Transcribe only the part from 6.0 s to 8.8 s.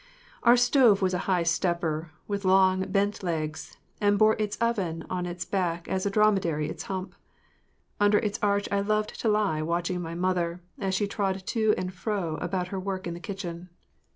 a dromedary his hump. Under its arch I